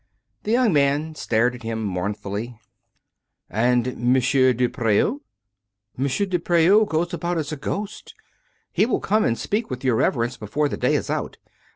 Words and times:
The 0.41 0.51
young 0.51 0.73
man 0.73 1.13
stared 1.13 1.53
at 1.53 1.61
him 1.61 1.83
mournfully. 1.83 2.59
"AndM. 3.51 4.15
dePreau?"" 4.57 5.19
M. 5.99 6.05
de 6.07 6.39
Preau 6.39 6.85
goes 6.87 7.13
about 7.13 7.37
as 7.37 7.51
a 7.51 7.55
ghost. 7.55 8.15
He 8.71 8.87
will 8.87 8.99
come 8.99 9.23
and 9.23 9.37
speak 9.37 9.69
with 9.69 9.83
your 9.83 9.97
Reverence 9.97 10.37
before 10.37 10.67
the 10.69 10.75
day 10.77 10.95
is 10.95 11.11
out. 11.11 11.37